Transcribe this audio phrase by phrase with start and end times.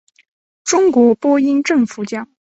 [0.63, 2.27] 中国播音政府奖。